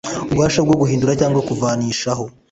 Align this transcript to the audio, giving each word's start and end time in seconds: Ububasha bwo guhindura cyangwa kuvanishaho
Ububasha 0.27 0.59
bwo 0.65 0.75
guhindura 0.81 1.13
cyangwa 1.19 1.43
kuvanishaho 1.47 2.23